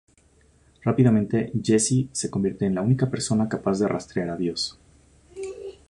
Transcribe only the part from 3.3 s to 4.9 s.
capaz de rastrear a Dios.